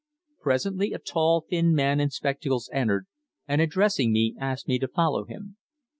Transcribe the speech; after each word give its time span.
Presently 0.41 0.93
a 0.93 0.97
tall 0.97 1.45
thin 1.47 1.75
man 1.75 1.99
in 1.99 2.09
spectacles 2.09 2.71
entered, 2.73 3.05
and 3.47 3.61
addressing 3.61 4.11
me, 4.11 4.33
asked 4.39 4.67
me 4.67 4.79
to 4.79 4.87
follow 4.87 5.25
him. 5.25 5.57